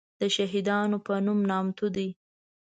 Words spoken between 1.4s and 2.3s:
نامتو دی.